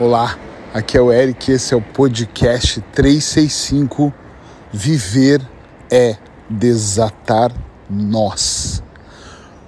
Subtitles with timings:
[0.00, 0.38] Olá,
[0.72, 4.12] aqui é o Eric, esse é o podcast 365
[4.72, 5.46] Viver
[5.90, 6.16] é
[6.48, 7.52] Desatar
[7.90, 8.82] Nós.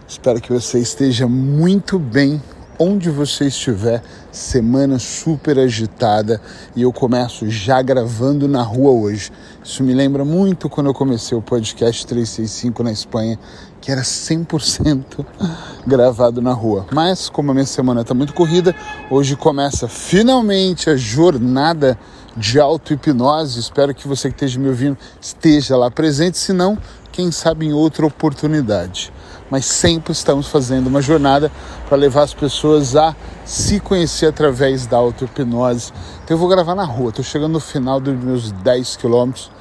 [0.08, 2.42] Espero que você esteja muito bem
[2.79, 4.02] onde você estiver,
[4.32, 6.41] semana super agitada
[6.75, 9.30] e eu começo já gravando na rua hoje.
[9.62, 13.38] Isso me lembra muito quando eu comecei o podcast 365 na Espanha,
[13.85, 15.27] que era 100%
[15.87, 16.87] gravado na rua.
[16.91, 18.75] Mas como a minha semana está muito corrida,
[19.11, 21.99] hoje começa finalmente a jornada
[22.35, 23.61] de auto-hipnose.
[23.61, 26.79] Espero que você que esteja me ouvindo esteja lá presente, se não,
[27.13, 29.13] quem sabe em outra oportunidade
[29.50, 31.53] mas sempre estamos fazendo uma jornada
[31.86, 35.92] para levar as pessoas a se conhecer através da auto-hipnose.
[36.25, 39.53] Então eu vou gravar na rua, estou chegando no final dos meus 10 quilômetros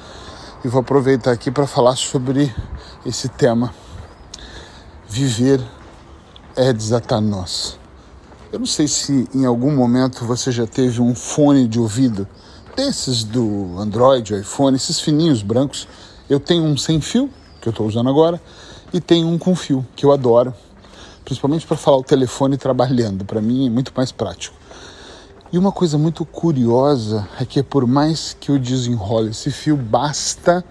[0.64, 2.52] e vou aproveitar aqui para falar sobre
[3.04, 3.83] esse tema.
[5.14, 5.60] Viver
[6.56, 7.78] é desatar nós.
[8.52, 12.26] Eu não sei se em algum momento você já teve um fone de ouvido
[12.74, 15.86] desses do Android, iPhone, esses fininhos brancos.
[16.28, 18.42] Eu tenho um sem fio que eu estou usando agora
[18.92, 20.52] e tem um com fio, que eu adoro,
[21.24, 23.24] principalmente para falar o telefone trabalhando.
[23.24, 24.56] Para mim é muito mais prático.
[25.52, 30.64] E uma coisa muito curiosa é que por mais que eu desenrole esse fio, basta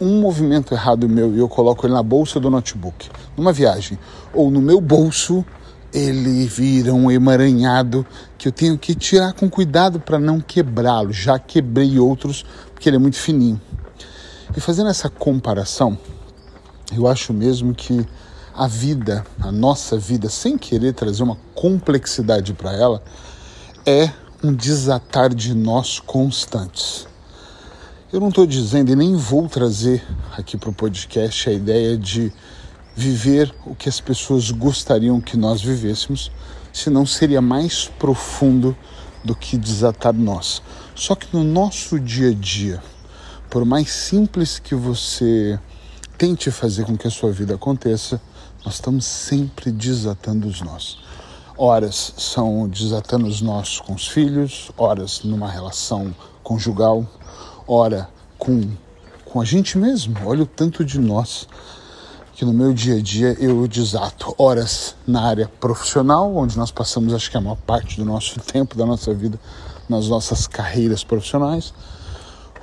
[0.00, 3.98] um movimento errado meu e eu coloco ele na bolsa do notebook, numa viagem,
[4.32, 5.44] ou no meu bolso,
[5.92, 11.12] ele vira um emaranhado que eu tenho que tirar com cuidado para não quebrá-lo.
[11.12, 13.60] Já quebrei outros porque ele é muito fininho.
[14.56, 15.98] E fazendo essa comparação,
[16.94, 18.06] eu acho mesmo que
[18.54, 23.02] a vida, a nossa vida, sem querer trazer uma complexidade para ela,
[23.86, 24.10] é
[24.42, 27.07] um desatar de nós constantes.
[28.10, 30.02] Eu não estou dizendo e nem vou trazer
[30.34, 32.32] aqui para o podcast a ideia de
[32.96, 36.32] viver o que as pessoas gostariam que nós vivêssemos,
[36.72, 38.74] senão seria mais profundo
[39.22, 40.62] do que desatar nós.
[40.94, 42.82] Só que no nosso dia a dia,
[43.50, 45.60] por mais simples que você
[46.16, 48.18] tente fazer com que a sua vida aconteça,
[48.64, 50.96] nós estamos sempre desatando os nós.
[51.58, 57.06] Horas são desatando os nós com os filhos, horas numa relação conjugal,
[57.68, 58.08] hora
[58.38, 58.68] com,
[59.24, 60.16] com a gente mesmo.
[60.24, 61.46] Olha o tanto de nós
[62.32, 64.34] que no meu dia a dia eu desato.
[64.38, 68.76] Horas na área profissional, onde nós passamos acho que a maior parte do nosso tempo,
[68.76, 69.38] da nossa vida,
[69.88, 71.72] nas nossas carreiras profissionais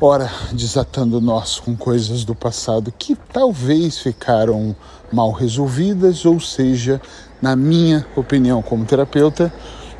[0.02, 4.76] ora desatando nós com coisas do passado que talvez ficaram
[5.12, 7.02] mal resolvidas, ou seja,
[7.42, 9.54] na minha opinião como terapeuta,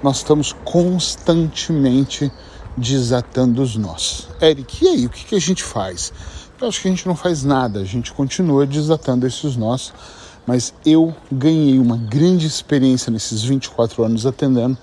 [0.04, 2.32] nós estamos constantemente
[2.78, 4.28] desatando os nós.
[4.42, 6.12] Eric, e aí, o que, que a gente faz?
[6.60, 9.94] Eu acho que a gente não faz nada, a gente continua desatando esses nós,
[10.48, 14.78] mas eu ganhei uma grande experiência nesses 24 anos atendendo,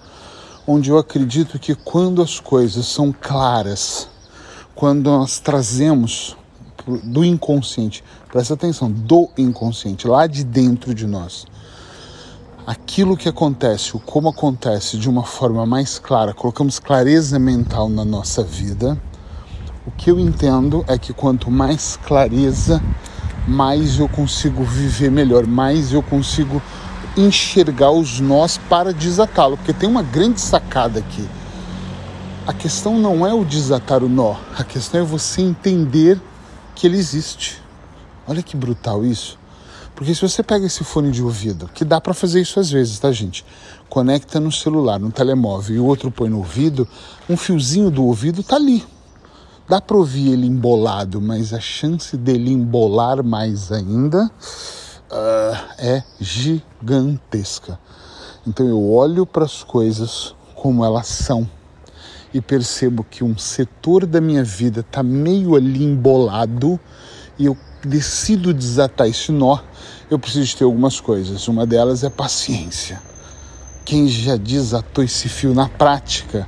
[0.67, 4.09] onde eu acredito que quando as coisas são claras,
[4.75, 6.37] quando nós trazemos
[7.05, 11.47] do inconsciente, presta atenção, do inconsciente, lá de dentro de nós,
[12.67, 18.05] aquilo que acontece, o como acontece de uma forma mais clara, colocamos clareza mental na
[18.05, 19.01] nossa vida.
[19.87, 22.83] O que eu entendo é que quanto mais clareza,
[23.47, 26.63] mais eu consigo viver melhor, mais eu consigo
[27.17, 31.29] enxergar os nós para desatá-lo, porque tem uma grande sacada aqui
[32.47, 36.21] a questão não é o desatar o nó, a questão é você entender
[36.75, 37.63] que ele existe.
[38.27, 39.39] Olha que brutal isso.
[40.03, 42.99] Porque se você pega esse fone de ouvido, que dá para fazer isso às vezes,
[42.99, 43.47] tá, gente?
[43.89, 46.89] Conecta no celular, no telemóvel e o outro põe no ouvido,
[47.31, 48.85] um fiozinho do ouvido tá ali.
[49.69, 54.29] Dá para ouvir ele embolado, mas a chance dele embolar mais ainda
[55.09, 57.79] uh, é gigantesca.
[58.45, 61.49] Então eu olho para as coisas como elas são
[62.35, 66.81] e percebo que um setor da minha vida está meio ali embolado
[67.39, 69.59] e eu decido desatar esse nó,
[70.13, 71.47] eu preciso ter algumas coisas.
[71.49, 73.03] Uma delas é paciência.
[73.85, 76.47] Quem já desatou esse fio na prática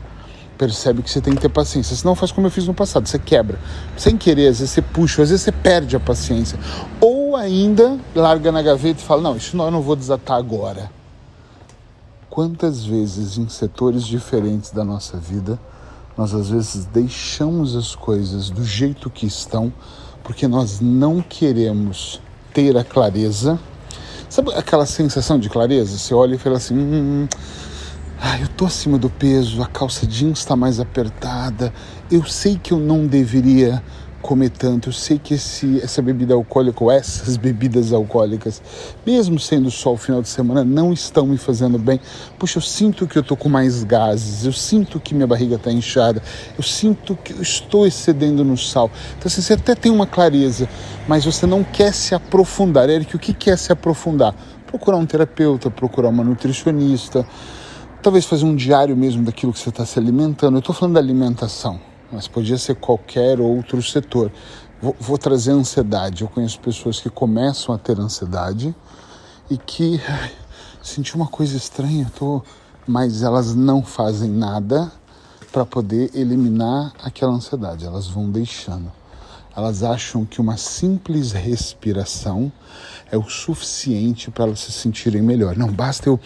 [0.57, 1.97] percebe que você tem que ter paciência.
[1.97, 3.59] Senão faz como eu fiz no passado, você quebra.
[3.97, 6.59] Sem querer, às vezes você puxa, às vezes você perde a paciência.
[7.01, 10.91] Ou ainda larga na gaveta e fala, não, isso não, eu não vou desatar agora.
[12.31, 15.59] Quantas vezes em setores diferentes da nossa vida
[16.17, 19.73] nós às vezes deixamos as coisas do jeito que estão
[20.23, 22.21] porque nós não queremos
[22.55, 23.59] ter a clareza.
[24.31, 25.99] Sabe aquela sensação de clareza?
[25.99, 27.29] Você olha e fala assim: hum,
[28.21, 31.75] ah, eu tô acima do peso, a calça jeans está mais apertada,
[32.11, 33.83] eu sei que eu não deveria
[34.25, 38.63] comer tanto, eu sei que esse, essa bebida alcoólica ou essas bebidas alcoólicas,
[39.07, 42.01] mesmo sendo só o final de semana, não estão me fazendo bem.
[42.39, 45.71] Puxa, eu sinto que eu tô com mais gases, eu sinto que minha barriga está
[45.71, 46.23] inchada,
[46.57, 48.91] eu sinto que eu estou excedendo no sal.
[49.19, 50.67] Então assim, você até tem uma clareza,
[51.07, 52.89] mas você não quer se aprofundar.
[52.89, 54.35] Eric, o que quer se aprofundar?
[54.67, 57.27] Procurar um terapeuta, procurar uma nutricionista,
[58.03, 60.57] talvez fazer um diário mesmo daquilo que você está se alimentando.
[60.57, 64.31] Eu estou falando da alimentação mas podia ser qualquer outro setor.
[64.81, 66.23] Vou, vou, trazer ansiedade.
[66.23, 68.75] Eu conheço pessoas que começam a ter ansiedade
[69.51, 70.33] e que ai,
[70.83, 72.43] senti uma coisa estranha, tô,
[72.87, 74.93] mas elas não fazem nada
[75.53, 77.87] para poder eliminar aquela ansiedade.
[77.87, 78.93] Elas vão deixando.
[79.57, 82.53] Elas acham que uma simples respiração
[83.11, 85.57] é o suficiente para elas se sentirem melhor.
[85.57, 86.19] Não basta eu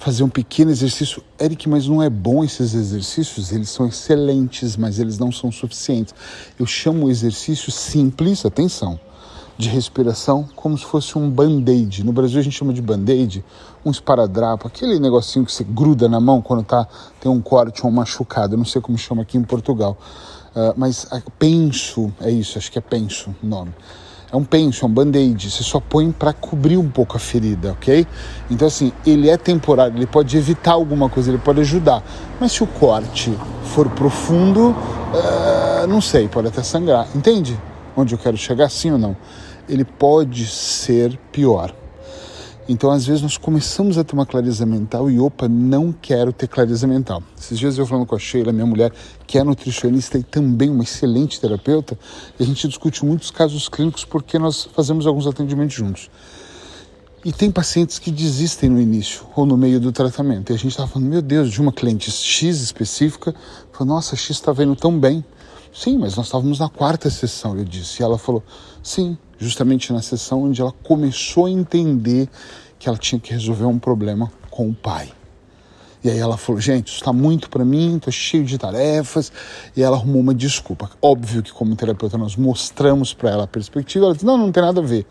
[0.00, 1.22] fazer um pequeno exercício.
[1.38, 3.52] Eric, mas não é bom esses exercícios?
[3.52, 6.14] Eles são excelentes, mas eles não são suficientes.
[6.58, 8.98] Eu chamo o exercício simples, atenção,
[9.58, 12.02] de respiração como se fosse um band-aid.
[12.02, 13.44] No Brasil a gente chama de band-aid,
[13.84, 16.88] um esparadrapo, aquele negocinho que você gruda na mão quando tá,
[17.20, 18.54] tem um corte ou um machucado.
[18.54, 19.98] Eu não sei como chama aqui em Portugal.
[20.56, 23.72] Uh, mas uh, penso, é isso, acho que é penso o nome
[24.32, 25.50] é um penso, é um band-aid.
[25.50, 28.06] Você só põe para cobrir um pouco a ferida, ok?
[28.50, 32.02] Então, assim, ele é temporário, ele pode evitar alguma coisa, ele pode ajudar.
[32.38, 37.08] Mas se o corte for profundo, uh, não sei, pode até sangrar.
[37.14, 37.58] Entende
[37.96, 39.16] onde eu quero chegar, sim ou não?
[39.68, 41.74] Ele pode ser pior.
[42.72, 46.46] Então, às vezes, nós começamos a ter uma clareza mental e, opa, não quero ter
[46.46, 47.20] clareza mental.
[47.36, 48.92] Esses dias eu falando com a Sheila, minha mulher,
[49.26, 51.98] que é nutricionista e também uma excelente terapeuta,
[52.38, 56.08] a gente discute muitos casos clínicos porque nós fazemos alguns atendimentos juntos.
[57.24, 60.52] E tem pacientes que desistem no início ou no meio do tratamento.
[60.52, 63.34] E a gente estava falando, meu Deus, de uma cliente X específica,
[63.72, 65.24] falou, nossa, X está vendo tão bem.
[65.74, 68.00] Sim, mas nós estávamos na quarta sessão, eu disse.
[68.00, 68.44] E ela falou,
[68.80, 72.28] sim, justamente na sessão onde ela começou a entender
[72.78, 75.10] que ela tinha que resolver um problema com o pai.
[76.02, 79.30] E aí ela falou: gente, isso está muito para mim, estou cheio de tarefas.
[79.76, 80.90] E ela arrumou uma desculpa.
[81.00, 84.06] Óbvio que, como terapeuta, nós mostramos para ela a perspectiva.
[84.06, 85.06] Ela disse: não, não tem nada a ver.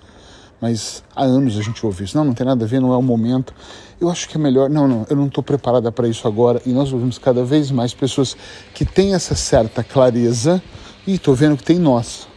[0.61, 2.97] Mas há anos a gente ouve isso: não, não tem nada a ver, não é
[2.97, 3.53] o momento.
[4.01, 4.69] Eu acho que é melhor.
[4.69, 6.61] Não, não, eu não estou preparada para isso agora.
[6.65, 8.35] E nós ouvimos cada vez mais pessoas
[8.73, 10.61] que têm essa certa clareza.
[11.05, 12.28] E estou vendo que tem nós.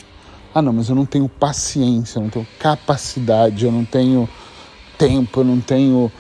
[0.54, 4.28] Ah, não, mas eu não tenho paciência, eu não tenho capacidade, eu não tenho
[4.99, 6.12] tempo, eu não tenho.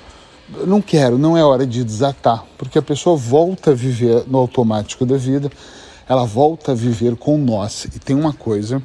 [0.54, 4.38] Eu não quero, não é hora de desatar, porque a pessoa volta a viver no
[4.38, 5.50] automático da vida,
[6.08, 7.84] ela volta a viver com nós.
[7.84, 8.82] E tem uma coisa,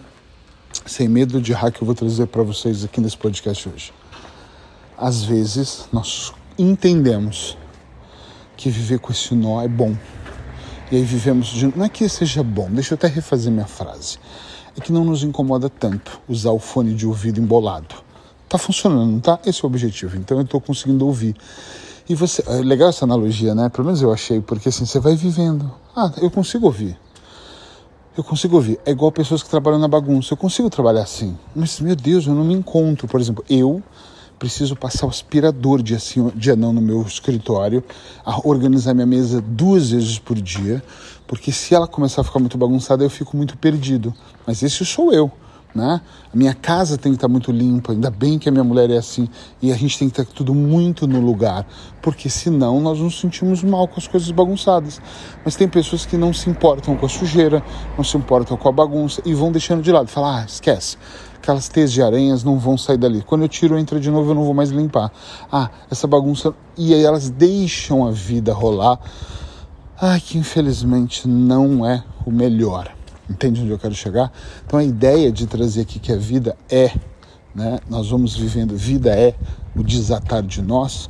[0.85, 3.93] sem medo de errar, que eu vou trazer para vocês aqui nesse podcast hoje.
[4.97, 7.57] Às vezes nós entendemos
[8.57, 9.95] que viver com esse nó é bom.
[10.91, 11.67] E aí vivemos de.
[11.77, 14.17] Não é que seja bom, deixa eu até refazer minha frase
[14.77, 17.95] é que não nos incomoda tanto usar o fone de ouvido embolado.
[18.47, 19.39] Tá funcionando, tá?
[19.45, 20.15] Esse é o objetivo.
[20.17, 21.35] Então eu estou conseguindo ouvir.
[22.07, 23.67] E você, é legal essa analogia, né?
[23.69, 25.69] Pelo menos eu achei, porque assim, você vai vivendo.
[25.95, 26.97] Ah, eu consigo ouvir.
[28.15, 28.79] Eu consigo ouvir.
[28.85, 30.33] É igual pessoas que trabalham na bagunça.
[30.33, 31.37] Eu consigo trabalhar assim.
[31.55, 33.07] Mas, meu Deus, eu não me encontro.
[33.07, 33.83] Por exemplo, eu
[34.37, 37.83] preciso passar o aspirador de, assim, de anão no meu escritório,
[38.43, 40.83] organizar minha mesa duas vezes por dia,
[41.27, 44.13] porque se ela começar a ficar muito bagunçada, eu fico muito perdido.
[44.45, 45.31] Mas esse sou eu.
[45.75, 46.01] Né?
[46.33, 48.97] A minha casa tem que estar muito limpa, ainda bem que a minha mulher é
[48.97, 49.29] assim,
[49.61, 51.67] e a gente tem que estar tudo muito no lugar,
[52.01, 54.99] porque senão nós nos sentimos mal com as coisas bagunçadas.
[55.45, 57.61] Mas tem pessoas que não se importam com a sujeira,
[57.95, 60.07] não se importam com a bagunça e vão deixando de lado.
[60.07, 60.97] Falar, ah, esquece,
[61.47, 63.21] aquelas teias de aranhas não vão sair dali.
[63.21, 65.09] Quando eu tiro, entra de novo, eu não vou mais limpar.
[65.49, 66.53] Ah, essa bagunça.
[66.77, 68.99] E aí elas deixam a vida rolar.
[69.99, 72.93] Ai, que infelizmente não é o melhor.
[73.29, 74.29] Entende onde eu quero chegar?
[74.65, 76.91] Então a ideia de trazer aqui que a vida é,
[77.55, 77.79] né?
[77.89, 79.33] Nós vamos vivendo, vida é
[79.73, 81.09] o desatar de nós,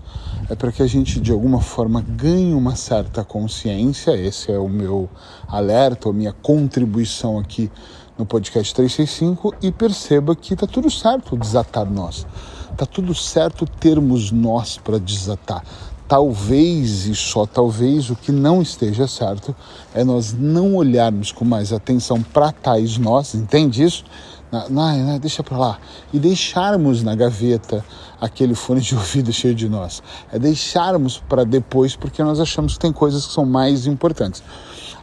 [0.50, 4.12] é para que a gente de alguma forma ganhe uma certa consciência.
[4.16, 5.10] Esse é o meu
[5.48, 7.72] alerta, a minha contribuição aqui
[8.18, 12.26] no podcast 365 e perceba que está tudo certo desatar nós.
[12.72, 15.64] Está tudo certo termos nós para desatar.
[16.08, 19.54] Talvez e só talvez o que não esteja certo
[19.94, 24.06] é nós não olharmos com mais atenção para tais nós, entende isso?
[24.70, 25.80] Não, deixa para lá.
[26.14, 27.84] E deixarmos na gaveta
[28.22, 30.02] aquele fone de ouvido cheio de nós.
[30.32, 34.42] É deixarmos para depois porque nós achamos que tem coisas que são mais importantes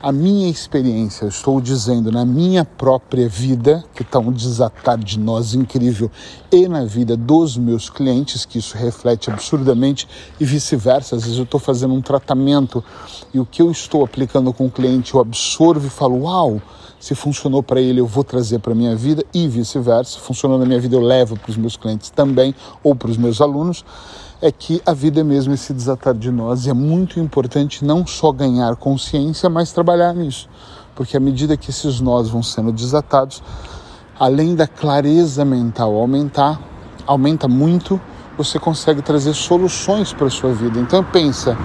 [0.04, 5.54] a minha experiência, estou dizendo, na minha própria vida, que está um desatar de nós
[5.54, 6.10] incrível,
[6.52, 10.06] e na vida dos meus clientes, que isso reflete absurdamente,
[10.38, 11.16] e vice-versa.
[11.16, 12.84] Às vezes eu estou fazendo um tratamento
[13.32, 16.60] e o que eu estou aplicando com o cliente eu absorvo e falo, uau,
[17.04, 20.18] Se funcionou para ele, eu vou trazer para minha vida e vice-versa.
[20.18, 23.42] Funcionou na minha vida, eu levo para os meus clientes também ou para os meus
[23.42, 23.84] alunos.
[24.46, 28.06] É que a vida é mesmo esse desatar de nós e é muito importante não
[28.06, 30.50] só ganhar consciência, mas trabalhar nisso.
[30.94, 33.42] Porque à medida que esses nós vão sendo desatados,
[34.20, 36.60] além da clareza mental aumentar,
[37.06, 37.98] aumenta muito,
[38.36, 40.78] você consegue trazer soluções para a sua vida.
[40.78, 41.56] Então pensa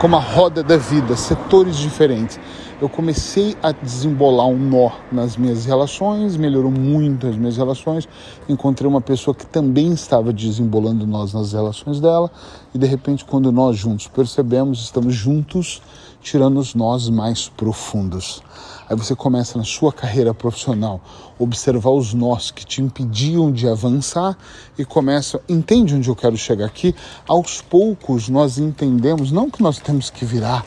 [0.00, 2.38] como a roda da vida, setores diferentes
[2.80, 8.08] eu comecei a desembolar um nó nas minhas relações, melhorou muito as minhas relações.
[8.48, 12.30] Encontrei uma pessoa que também estava desembolando nós nas relações dela,
[12.72, 15.82] e de repente, quando nós juntos percebemos, estamos juntos
[16.20, 18.42] tirando os nós mais profundos.
[18.88, 21.00] Aí você começa na sua carreira profissional
[21.38, 24.36] observar os nós que te impediam de avançar
[24.78, 26.94] e começa, entende onde eu quero chegar aqui?
[27.26, 30.64] Aos poucos nós entendemos, não que nós temos que virar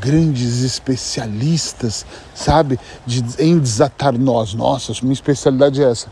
[0.00, 4.54] grandes especialistas, sabe, de, em desatar nós.
[4.54, 6.08] Nossa, minha especialidade é essa.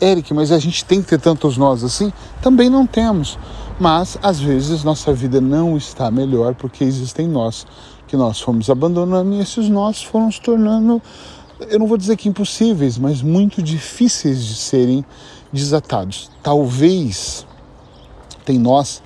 [0.00, 2.12] Eric, mas a gente tem que ter tantos nós assim?
[2.42, 3.38] Também não temos.
[3.78, 7.66] Mas às vezes nossa vida não está melhor porque existem nós
[8.06, 11.02] que nós fomos abandonando e esses nós foram se tornando,
[11.68, 15.04] eu não vou dizer que impossíveis, mas muito difíceis de serem
[15.52, 16.30] desatados.
[16.42, 17.46] Talvez
[18.44, 19.02] tem nós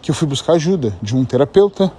[0.00, 1.92] que eu fui buscar ajuda de um terapeuta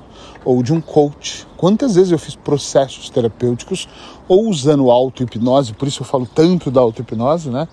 [0.45, 1.47] ou de um coach.
[1.57, 3.87] Quantas vezes eu fiz processos terapêuticos
[4.27, 7.67] ou usando auto-hipnose, por isso eu falo tanto da auto-hipnose, né?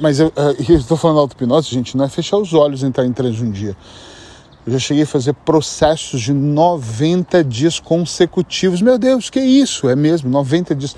[0.00, 3.06] Mas eu eh, estou falando da auto-hipnose, gente, não é fechar os olhos e entrar
[3.06, 3.76] em transe um dia.
[4.66, 8.82] Eu já cheguei a fazer processos de 90 dias consecutivos.
[8.82, 9.88] Meu Deus, que isso?
[9.88, 10.94] É mesmo, 90 dias.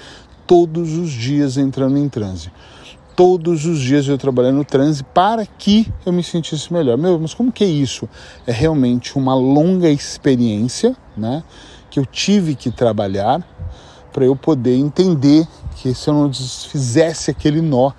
[0.47, 2.51] Todos os dias entrando em transe.
[3.25, 6.99] Todos os dias eu trabalhando no transe para que eu me sentisse melhor.
[6.99, 8.09] Meu, mas como que é isso?
[8.45, 11.45] É realmente uma longa experiência, né?
[11.89, 13.41] Que eu tive que trabalhar
[14.13, 17.93] para eu poder entender que se eu não fizesse aquele nó,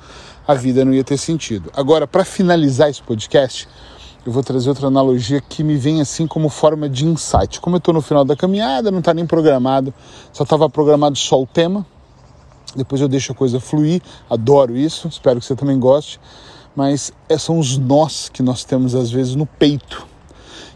[0.45, 1.71] a vida não ia ter sentido.
[1.73, 3.65] Agora, para finalizar esse podcast,
[4.25, 7.61] eu vou trazer outra analogia que me vem assim como forma de insight.
[7.61, 9.93] Como eu estou no final da caminhada, não está nem programado,
[10.33, 11.85] só estava programado só o tema.
[12.75, 16.19] Depois eu deixo a coisa fluir, adoro isso, espero que você também goste.
[16.75, 20.07] Mas é, são os nós que nós temos às vezes no peito.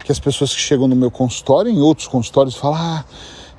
[0.04, 3.04] Que as pessoas que chegam no meu consultório, em outros consultórios, falam: Ah,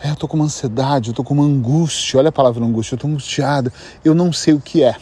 [0.02, 2.20] é, eu estou com uma ansiedade, eu estou com uma angústia.
[2.20, 3.72] Olha a palavra angústia, eu estou angustiada,
[4.04, 4.96] eu não sei o que é.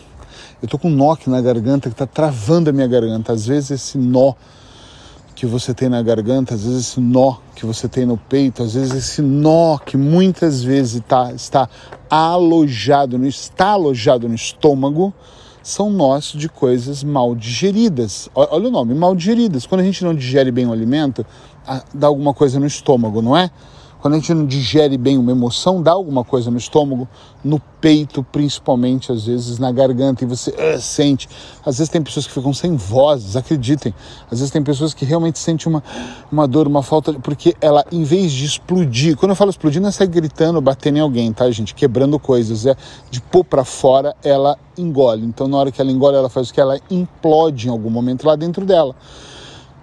[0.62, 3.32] Eu estou com um nó na garganta que está travando a minha garganta.
[3.32, 4.34] Às vezes esse nó
[5.38, 8.74] que você tem na garganta, às vezes esse nó que você tem no peito, às
[8.74, 11.70] vezes esse nó que muitas vezes tá, está
[12.10, 15.14] alojado, no, está alojado no estômago,
[15.62, 18.28] são nós de coisas mal digeridas.
[18.34, 19.68] Olha o nome, mal digeridas.
[19.68, 21.24] Quando a gente não digere bem o alimento,
[21.94, 23.52] dá alguma coisa no estômago, não é?
[24.02, 27.08] Quando a gente não digere bem uma emoção, dá alguma coisa no estômago,
[27.44, 31.28] no peito, principalmente, às vezes na garganta, e você uh, sente.
[31.66, 33.94] Às vezes tem pessoas que ficam sem vozes, acreditem.
[34.32, 35.84] Às vezes tem pessoas que realmente sentem uma,
[36.32, 39.90] uma dor, uma falta, porque ela, em vez de explodir, quando eu falo explodir, não
[39.90, 41.74] é sair gritando, batendo em alguém, tá, gente?
[41.74, 42.76] Quebrando coisas, é
[43.10, 45.26] de pôr para fora, ela engole.
[45.26, 46.62] Então, na hora que ela engole, ela faz o que?
[46.62, 48.96] Ela implode em algum momento lá dentro dela.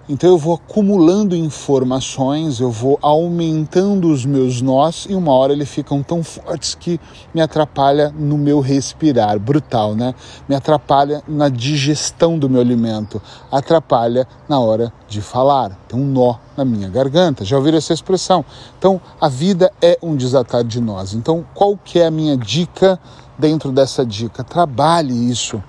[0.07, 5.67] Então eu vou acumulando informações, eu vou aumentando os meus nós e uma hora eles
[5.67, 6.99] ficam tão fortes que
[7.33, 10.13] me atrapalha no meu respirar, brutal, né?
[10.47, 13.19] Me atrapalha na digestão do meu alimento,
[13.51, 15.75] atrapalha na hora de falar.
[15.87, 17.43] Tem um nó na minha garganta.
[17.43, 18.45] Já ouviram essa expressão?
[18.77, 21.15] Então a vida é um desatar de nós.
[21.15, 22.99] Então qual que é a minha dica
[23.39, 24.43] dentro dessa dica?
[24.43, 25.63] Trabalhe isso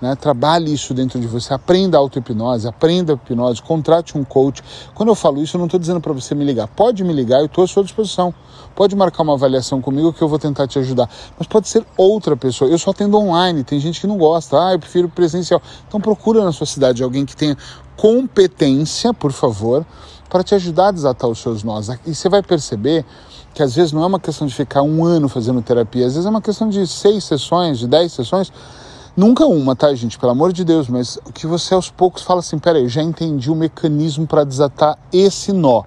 [0.00, 0.14] né?
[0.14, 4.62] Trabalhe isso dentro de você, aprenda auto-hipnose, aprenda hipnose, contrate um coach.
[4.94, 6.68] Quando eu falo isso, eu não estou dizendo para você me ligar.
[6.68, 8.34] Pode me ligar, eu estou à sua disposição.
[8.74, 11.08] Pode marcar uma avaliação comigo que eu vou tentar te ajudar.
[11.38, 12.70] Mas pode ser outra pessoa.
[12.70, 14.56] Eu só atendo online, tem gente que não gosta.
[14.68, 15.62] Ah, eu prefiro presencial.
[15.88, 17.56] Então procura na sua cidade alguém que tenha
[17.96, 19.86] competência, por favor,
[20.28, 21.88] para te ajudar a desatar os seus nós.
[22.06, 23.04] E você vai perceber
[23.54, 26.26] que às vezes não é uma questão de ficar um ano fazendo terapia, às vezes
[26.26, 28.52] é uma questão de seis sessões, de dez sessões
[29.16, 30.18] Nunca uma, tá, gente?
[30.18, 33.50] Pelo amor de Deus, mas que você aos poucos fala assim: peraí, eu já entendi
[33.50, 35.84] o mecanismo para desatar esse nó.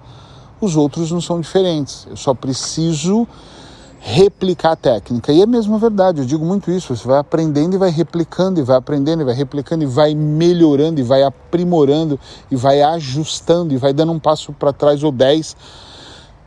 [0.59, 2.07] Os outros não são diferentes.
[2.09, 3.27] Eu só preciso
[3.99, 5.31] replicar a técnica.
[5.31, 6.95] E é mesmo verdade, eu digo muito isso.
[6.95, 10.99] Você vai aprendendo e vai replicando, e vai aprendendo, e vai replicando, e vai melhorando,
[10.99, 12.19] e vai aprimorando,
[12.49, 15.55] e vai ajustando, e vai dando um passo para trás ou dez.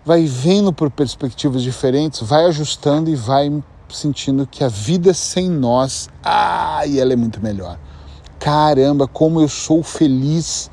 [0.05, 3.63] Vai vendo por perspectivas diferentes, vai ajustando e vai
[3.95, 7.79] sentindo que a vida sem nós, ai, ela é muito melhor.
[8.39, 10.71] Caramba, como eu sou feliz.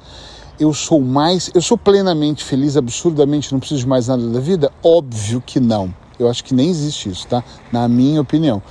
[0.59, 4.69] Eu sou mais, eu sou plenamente feliz, absurdamente, não preciso de mais nada da vida?
[4.83, 5.93] Óbvio que não.
[6.19, 7.41] Eu acho que nem existe isso, tá?
[7.71, 8.61] Na minha opinião.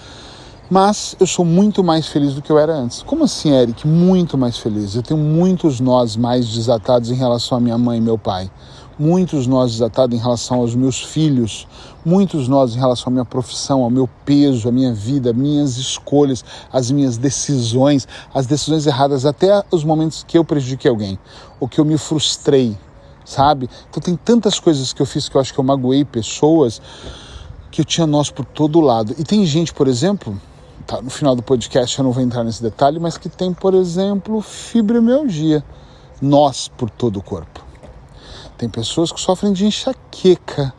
[0.71, 3.03] Mas eu sou muito mais feliz do que eu era antes.
[3.03, 3.89] Como assim, Eric?
[3.89, 4.95] Muito mais feliz.
[4.95, 8.51] Eu tenho muitos nós mais desatados em relação à minha mãe e meu pai.
[8.99, 11.69] Muitos nós desatados em relação aos meus filhos.
[12.05, 16.45] Muitos nós em relação à minha profissão, ao meu peso, à minha vida, minhas escolhas,
[16.73, 21.17] as minhas decisões, as decisões erradas, até os momentos que eu prejudiquei alguém,
[21.61, 22.77] ou que eu me frustrei,
[23.25, 23.71] sabe?
[23.89, 26.83] Então tem tantas coisas que eu fiz que eu acho que eu magoei pessoas
[27.71, 29.15] que eu tinha nós por todo lado.
[29.17, 30.37] E tem gente, por exemplo,
[30.85, 33.75] tá, no final do podcast eu não vou entrar nesse detalhe, mas que tem, por
[33.75, 35.63] exemplo, fibromialgia,
[36.21, 37.68] nós por todo o corpo.
[38.59, 40.75] Tem pessoas que sofrem de enxaqueca,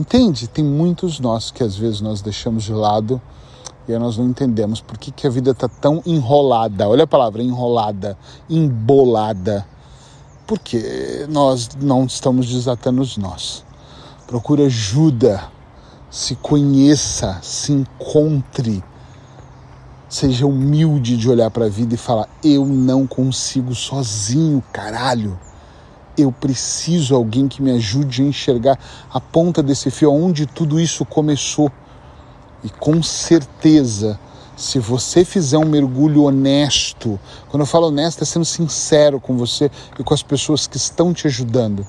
[0.00, 0.48] entende?
[0.48, 3.20] Tem muitos nós que às vezes nós deixamos de lado
[3.86, 6.88] e aí nós não entendemos por que, que a vida está tão enrolada.
[6.88, 8.18] Olha a palavra, enrolada,
[8.50, 9.66] embolada.
[10.46, 13.64] Porque nós não estamos desatando os nós.
[14.26, 15.44] Procure ajuda,
[16.10, 18.82] se conheça, se encontre
[20.08, 25.38] Seja humilde de olhar para a vida e falar: eu não consigo sozinho, caralho.
[26.18, 28.76] Eu preciso alguém que me ajude a enxergar
[29.08, 31.70] a ponta desse fio, onde tudo isso começou.
[32.64, 34.18] E com certeza,
[34.56, 39.70] se você fizer um mergulho honesto, quando eu falo honesto, é sendo sincero com você
[39.96, 41.86] e com as pessoas que estão te ajudando.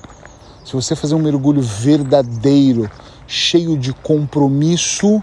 [0.64, 2.88] Se você fazer um mergulho verdadeiro,
[3.26, 5.20] cheio de compromisso,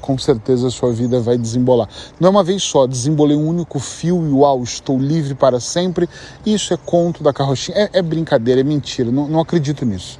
[0.00, 1.88] com certeza a sua vida vai desembolar.
[2.18, 6.08] Não é uma vez só, desembolei um único fio e uau, estou livre para sempre.
[6.44, 10.18] Isso é conto da carrochinha, é, é brincadeira, é mentira, não, não acredito nisso.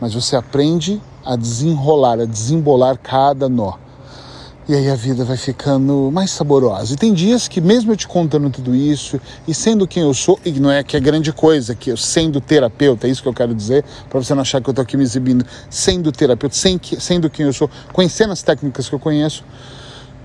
[0.00, 3.85] Mas você aprende a desenrolar, a desembolar cada nó.
[4.68, 6.94] E aí a vida vai ficando mais saborosa.
[6.94, 10.40] E tem dias que, mesmo eu te contando tudo isso e sendo quem eu sou,
[10.44, 13.32] e não é que é grande coisa, que eu sendo terapeuta, é isso que eu
[13.32, 16.56] quero dizer, para você não achar que eu estou aqui me exibindo, sendo terapeuta,
[16.98, 19.44] sendo quem eu sou, conhecendo as técnicas que eu conheço,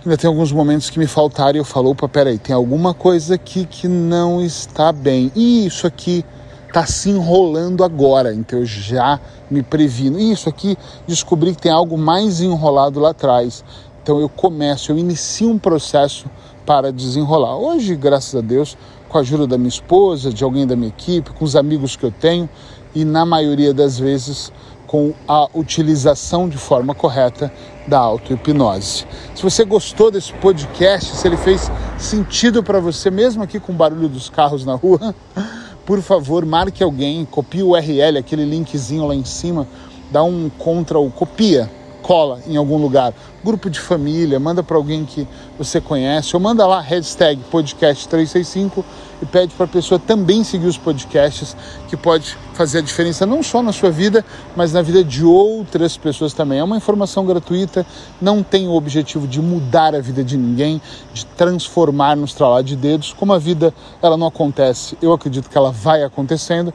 [0.04, 3.36] ainda tem alguns momentos que me faltaram e eu falo, opa, peraí, tem alguma coisa
[3.36, 5.32] aqui que não está bem.
[5.36, 6.26] E isso aqui
[6.68, 9.20] está se enrolando agora, então eu já
[9.52, 10.20] me previno.
[10.20, 13.64] E isso aqui, descobri que tem algo mais enrolado lá atrás.
[14.04, 16.26] Então eu começo, eu inicio um processo
[16.66, 17.56] para desenrolar.
[17.56, 18.76] Hoje, graças a Deus,
[19.08, 22.04] com a ajuda da minha esposa, de alguém da minha equipe, com os amigos que
[22.04, 22.50] eu tenho
[22.96, 24.52] e na maioria das vezes
[24.88, 27.54] com a utilização de forma correta
[27.88, 29.06] da auto-hipnose.
[29.36, 33.76] Se você gostou desse podcast, se ele fez sentido para você, mesmo aqui com o
[33.76, 35.14] barulho dos carros na rua,
[35.86, 39.68] por favor, marque alguém, copie o URL, aquele linkzinho lá em cima,
[40.12, 41.70] dá um contra o copia
[42.02, 46.66] cola em algum lugar, grupo de família, manda para alguém que você conhece, ou manda
[46.66, 48.84] lá hashtag podcast 365
[49.22, 51.56] e pede para a pessoa também seguir os podcasts,
[51.88, 55.96] que pode fazer a diferença não só na sua vida, mas na vida de outras
[55.96, 56.60] pessoas também.
[56.60, 57.86] É uma informação gratuita,
[58.22, 60.82] não tem o objetivo de mudar a vida de ninguém,
[61.14, 63.14] de transformar nos tralar de dedos.
[63.14, 66.74] Como a vida ela não acontece, eu acredito que ela vai acontecendo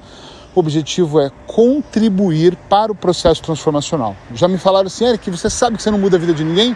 [0.57, 4.17] o objetivo é contribuir para o processo transformacional.
[4.35, 6.75] Já me falaram assim, Eric, você sabe que você não muda a vida de ninguém?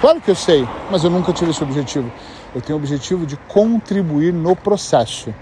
[0.00, 2.10] Claro que eu sei, mas eu nunca tive esse objetivo.
[2.52, 5.32] Eu tenho o objetivo de contribuir no processo.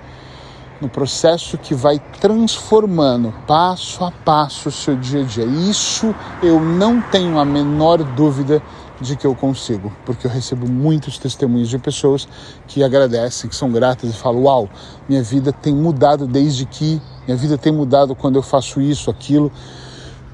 [0.83, 5.44] No processo que vai transformando passo a passo o seu dia a dia.
[5.44, 8.62] Isso eu não tenho a menor dúvida
[9.01, 12.29] de que eu consigo, porque eu recebo muitos testemunhos de pessoas
[12.66, 14.68] que agradecem, que são gratas e falam: Uau,
[15.09, 19.52] minha vida tem mudado desde que, minha vida tem mudado quando eu faço isso, aquilo.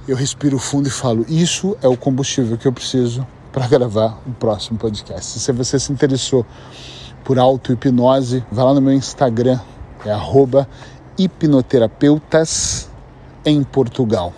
[0.06, 4.30] Eu respiro fundo e falo: Isso é o combustível que eu preciso para gravar o
[4.30, 5.40] próximo podcast.
[5.40, 6.46] Se você se interessou
[7.24, 9.58] por auto-hipnose, vá lá no meu Instagram,
[10.06, 10.14] é
[11.18, 12.88] hipnoterapeutas
[13.44, 14.32] em Portugal.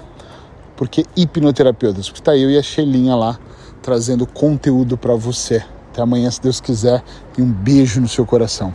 [0.76, 3.38] Porque hipnoterapeutas, porque está eu e a Shelinha lá
[3.82, 5.62] trazendo conteúdo para você.
[5.92, 7.04] Até amanhã, se Deus quiser,
[7.36, 8.72] e um beijo no seu coração.